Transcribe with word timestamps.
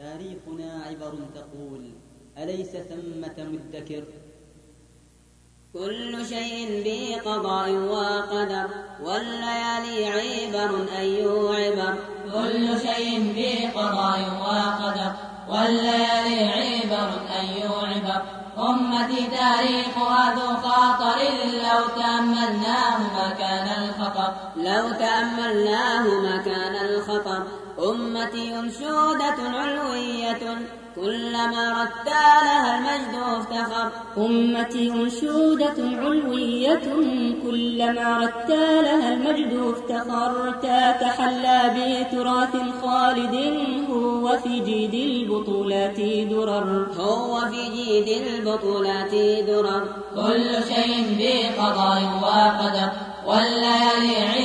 تاريخنا 0.00 0.84
عبر 0.86 1.14
تقول 1.34 1.82
أليس 2.38 2.70
ثمة 2.70 3.36
مدكر؟ 3.38 4.04
كل 5.72 6.26
شيء 6.26 6.82
بقضاء 6.84 7.70
وقدر 7.70 8.68
والليالي 9.02 10.06
عبر 10.06 10.70
أي 10.98 11.22
عبر 11.24 11.94
كل 12.34 12.66
شيء 12.86 13.10
بقضاء 13.36 14.20
وقدر 14.44 15.12
والليالي 15.48 16.38
عبر 16.58 17.10
أي 17.38 17.62
عبر 17.62 18.22
أمتي 18.68 19.26
تاريخها 19.26 20.34
ذو 20.34 20.56
خاطر 20.56 21.18
لو 21.66 21.80
تأملناه 22.00 22.98
ما 22.98 23.30
كان 23.38 23.68
الخطر. 23.82 24.32
لو 24.56 24.92
تأملناه 24.92 26.02
ما 26.02 26.36
كان 26.36 26.74
الخطر. 26.86 27.46
أمتي 27.88 28.58
أنشودة 28.58 29.38
علوية 29.38 30.58
كلما 30.96 31.82
رتالها 31.82 32.76
المجد 32.76 33.14
افتخر 33.36 33.90
أمتي 34.18 34.92
أنشودة 34.92 35.74
علوية 35.78 36.80
كلما 37.42 38.18
رتالها 38.18 39.12
المجد 39.12 39.52
افتخر 39.52 40.52
تتحلى 40.62 41.60
بتراث 41.76 42.56
خالد 42.82 43.36
هو 43.90 44.38
في 44.42 44.60
جيد 44.60 44.94
البطولات 44.94 46.00
درر. 46.30 46.86
هو 46.98 47.40
في 47.40 47.62
جيد 47.76 48.08
البطولات 48.08 49.14
درر. 49.46 49.84
كل 50.16 50.50
شيء 50.74 51.16
بقضاء 51.18 52.02
وقدر 52.22 52.90
والليالي 53.26 54.39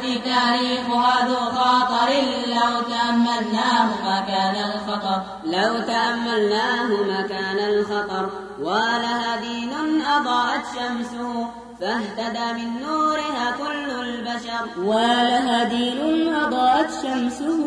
أمتي 0.00 0.18
تاريخها 0.18 1.28
ذو 1.28 1.36
خاطر 1.36 2.10
لو 2.46 2.82
تأملناه 2.90 3.88
ما 4.04 4.20
كان 4.20 4.54
الخطر. 4.70 5.22
لو 5.44 5.80
تأملناه 5.80 6.86
ما 6.86 7.26
كان 7.28 7.58
الخطر. 7.58 8.30
ولها 8.60 9.36
دين 9.40 9.72
أضاءت 10.06 10.62
شمسه 10.76 11.46
فاهتدى 11.80 12.52
من 12.52 12.82
نورها 12.82 13.54
كل 13.58 13.90
البشر. 13.90 14.64
ولها 14.84 15.64
دين 15.64 16.34
أضاءت 16.34 16.90
شمسه 17.02 17.66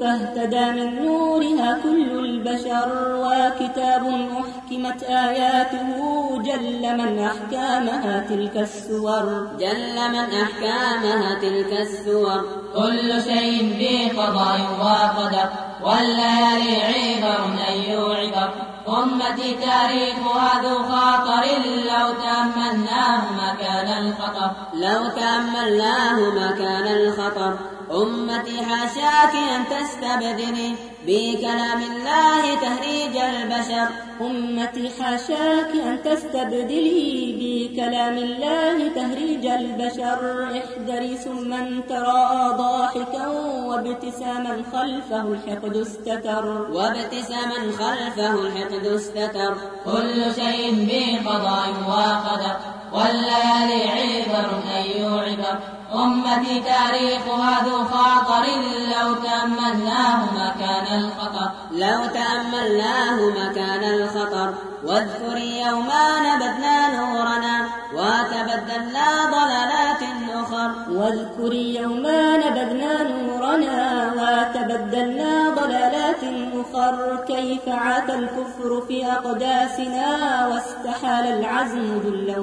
فاهتدى 0.00 0.64
من 0.70 1.04
نورها 1.04 1.78
كل 1.82 2.10
البشر. 2.10 2.88
وكتاب 3.24 4.06
أحكمت 4.84 5.02
آياته 5.02 6.42
جل 6.42 6.96
من 6.98 7.18
أحكامها 7.18 8.26
تلك 8.28 8.56
السور. 8.56 9.48
جل 9.58 9.96
من 10.12 10.26
أحكامها 10.42 11.34
تلك 11.34 11.72
السور. 11.72 12.44
كل 12.74 13.22
شيء 13.22 13.58
بقضاء 13.80 14.60
وقدر 14.80 15.48
والليالي 15.82 16.82
عبر 16.82 17.40
أي 17.68 17.96
عبر 17.96 18.50
أمتي 18.88 19.54
تاريخها 19.54 20.62
ذو 20.62 20.82
خاطر 20.92 21.44
لو 21.90 22.06
تأملناه 22.22 23.32
ما 23.38 23.54
كان 23.60 23.88
الخطر. 24.06 24.50
لو 24.74 25.08
تأملناه 25.08 26.16
ما 26.20 26.50
كان 26.58 26.86
الخطر. 26.86 27.73
أمتي 27.94 28.62
حاشاك 28.62 29.34
أن 29.34 29.64
تستبدلي 29.70 30.74
بكلام 31.06 31.82
الله 31.82 32.54
تهريج 32.54 33.16
البشر. 33.16 33.88
أمتي 34.20 34.90
حاشاك 35.02 35.70
أن 35.86 36.02
تستبدلي 36.04 37.36
بكلام 37.40 38.18
الله 38.18 38.88
تهريج 38.88 39.46
البشر. 39.46 40.48
احذري 40.58 41.16
ثم 41.16 41.80
تراءى 41.88 42.56
ضاحكا 42.58 43.26
وابتساما 43.68 44.62
خلفه 44.72 45.22
الحقد 45.22 45.76
استتر. 45.76 46.70
وابتساما 46.70 47.60
خلفه 47.78 48.34
الحقد 48.34 48.86
استتر. 48.86 49.54
كل 49.84 50.34
شيء 50.34 50.66
بقضاء 50.88 51.68
وقدر. 51.88 52.56
والليالي 52.92 53.93
أمتي 56.34 56.60
تاريخها 56.60 57.64
ذو 57.64 57.84
خاطر 57.84 58.44
لو 58.94 59.14
تأملناه 59.14 60.32
ما 60.34 60.52
كان 60.60 61.00
الخطر. 61.00 61.50
لو 61.72 62.06
تأملناه 62.06 63.16
ما 63.36 63.52
كان 63.54 63.84
الخطر. 63.94 64.54
واذكري 64.84 65.60
يوما 65.60 66.06
نبذنا 66.20 66.96
نورنا 66.96 67.66
وتبدلنا 67.94 69.06
ضلالات 69.30 70.02
أخر. 70.34 70.70
واذكري 70.90 71.74
يوما 71.74 72.36
نبذنا 72.36 73.02
نورنا 73.02 74.12
وتبدلنا 74.18 75.50
ضلالات 75.50 76.22
أخر. 76.54 77.24
كيف 77.28 77.68
عاد 77.68 78.10
الكفر 78.10 78.82
في 78.88 79.06
أقداسنا 79.06 80.08
واستحال 80.46 81.26
العزم 81.26 81.98
ذلا 82.04 82.38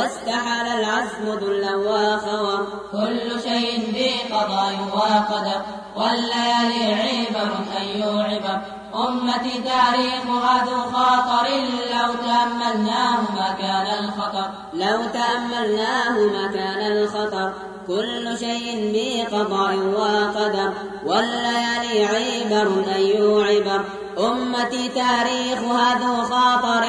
وخور 0.00 0.08
واستحال 0.08 0.66
العزم 0.66 1.26
ذلا 1.40 1.76
وخور 1.76 2.66
كل 2.92 3.40
شيء 3.42 3.74
بقضاء 3.94 4.74
وقدر. 4.92 5.60
والليالي 5.96 6.84
عبر 6.94 7.50
أي 7.80 8.02
عبر 8.02 8.60
أمتي 8.94 9.62
تاريخها 9.62 10.64
ذو 10.64 10.78
خاطر 10.92 11.46
لو 11.92 12.10
تأملناه 12.26 13.20
ما 13.36 13.56
كان 13.60 14.04
الخطر. 14.04 14.50
لو 14.74 14.98
تأملناه 15.12 16.16
ما 16.34 16.46
كان 16.54 16.92
الخطر. 16.92 17.52
كل 17.86 18.38
شيء 18.38 18.92
بقضاء 18.94 19.76
وقدر. 19.76 20.72
والليالي 21.06 22.04
عبر 22.04 22.68
أي 22.94 23.16
عبر 23.48 23.84
أمتي 24.18 24.88
تاريخها 24.88 25.98
ذو 25.98 26.22
خاطر 26.22 26.84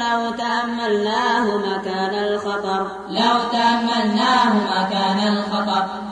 لو 0.00 0.30
تأملناه 0.30 1.56
ما 1.56 1.82
كان 1.84 2.11
الخطر. 2.52 2.86
لو 3.08 3.50
تأملناه 3.52 4.52
ما 4.54 4.88
كان 4.90 5.28
الخطر. 5.28 6.11